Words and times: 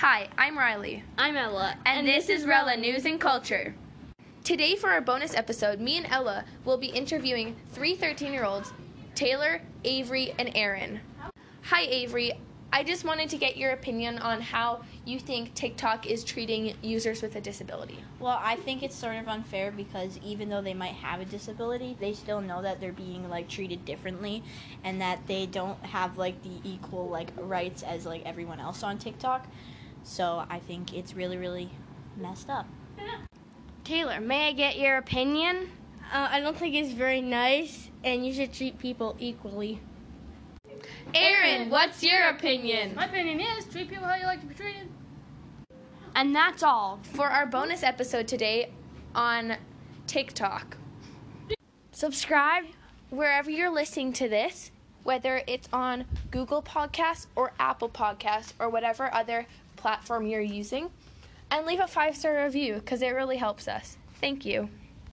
Hi, 0.00 0.28
I'm 0.38 0.56
Riley, 0.56 1.02
I'm 1.18 1.36
Ella. 1.36 1.76
and, 1.84 2.06
this, 2.06 2.28
is 2.28 2.46
Rella 2.46 2.76
News 2.76 3.04
and 3.04 3.20
Culture. 3.20 3.74
Today, 4.44 4.76
for 4.76 4.90
our 4.90 5.00
bonus 5.00 5.34
episode, 5.34 5.80
me 5.80 5.96
and 5.96 6.06
Ella 6.06 6.44
will 6.64 6.76
be 6.76 6.86
interviewing 6.86 7.56
three 7.72 7.96
13 7.96 8.32
year 8.32 8.44
olds 8.44 8.72
Taylor, 9.16 9.60
Avery, 9.82 10.34
and 10.38 10.52
Aaron. 10.54 11.00
Hi, 11.62 11.80
Avery. 11.80 12.34
I 12.72 12.84
just 12.84 13.04
wanted 13.04 13.28
to 13.30 13.38
get 13.38 13.56
your 13.56 13.72
opinion 13.72 14.18
on 14.18 14.40
how 14.40 14.82
you 15.04 15.18
think 15.18 15.54
TikTok 15.54 16.06
is 16.06 16.22
treating 16.22 16.76
users 16.80 17.20
with 17.20 17.34
a 17.34 17.40
disability. 17.40 17.98
Well, 18.20 18.38
I 18.40 18.54
think 18.54 18.84
it's 18.84 18.94
sort 18.94 19.16
of 19.16 19.26
unfair 19.26 19.72
because 19.72 20.20
even 20.24 20.48
though 20.48 20.62
they 20.62 20.74
might 20.74 20.94
have 20.94 21.20
a 21.20 21.24
disability, 21.24 21.96
they 21.98 22.12
still 22.12 22.40
know 22.40 22.62
that 22.62 22.80
they're 22.80 22.92
being 22.92 23.28
like 23.28 23.48
treated 23.48 23.84
differently 23.84 24.44
and 24.84 25.00
that 25.00 25.26
they 25.26 25.46
don't 25.46 25.84
have 25.84 26.16
like 26.16 26.40
the 26.44 26.60
equal 26.62 27.08
like 27.08 27.30
rights 27.36 27.82
as 27.82 28.06
like 28.06 28.24
everyone 28.24 28.60
else 28.60 28.84
on 28.84 28.96
TikTok. 28.96 29.44
So, 30.08 30.46
I 30.48 30.58
think 30.58 30.94
it's 30.94 31.14
really 31.14 31.36
really 31.36 31.70
messed 32.16 32.48
up. 32.48 32.66
Taylor, 33.84 34.20
may 34.20 34.48
I 34.48 34.52
get 34.52 34.78
your 34.78 34.96
opinion? 34.96 35.68
Uh, 36.12 36.28
I 36.30 36.40
don't 36.40 36.56
think 36.56 36.74
it's 36.74 36.92
very 36.92 37.20
nice, 37.20 37.90
and 38.02 38.26
you 38.26 38.32
should 38.32 38.52
treat 38.54 38.78
people 38.78 39.14
equally. 39.18 39.80
Aaron, 41.14 41.68
what's 41.68 42.02
your 42.02 42.28
opinion? 42.30 42.94
My 42.94 43.04
opinion 43.04 43.40
is 43.40 43.66
treat 43.66 43.90
people 43.90 44.06
how 44.06 44.14
you 44.16 44.24
like 44.24 44.40
to 44.40 44.46
be 44.46 44.54
treated. 44.54 44.88
And 46.14 46.34
that's 46.34 46.62
all. 46.62 47.00
For 47.02 47.28
our 47.28 47.44
bonus 47.46 47.82
episode 47.82 48.26
today 48.26 48.70
on 49.14 49.56
TikTok. 50.06 50.78
Subscribe. 51.92 52.64
wherever 53.10 53.50
you're 53.50 53.70
listening 53.70 54.12
to 54.14 54.28
this, 54.28 54.70
whether 55.02 55.42
it's 55.46 55.68
on 55.72 56.04
Google 56.30 56.62
Podcasts 56.62 57.26
or 57.36 57.52
Apple 57.58 57.88
Podcasts 57.88 58.52
or 58.58 58.68
whatever 58.68 59.12
other 59.14 59.46
platform 59.78 60.26
you're 60.26 60.40
using, 60.40 60.90
and 61.50 61.66
leave 61.66 61.80
a 61.80 61.86
five 61.86 62.16
star 62.16 62.44
review 62.44 62.74
because 62.74 63.02
it 63.02 63.10
really 63.10 63.36
helps 63.36 63.68
us. 63.68 63.96
Thank 64.20 64.44
you. 64.44 64.68